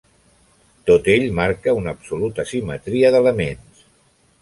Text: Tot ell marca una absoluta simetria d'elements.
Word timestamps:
Tot 0.91 1.09
ell 1.17 1.27
marca 1.41 1.77
una 1.83 1.95
absoluta 1.99 2.49
simetria 2.55 3.15
d'elements. 3.19 3.89